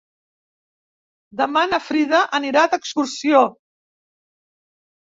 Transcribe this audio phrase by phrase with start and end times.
[1.43, 3.45] Demà na Frida anirà d'excursió.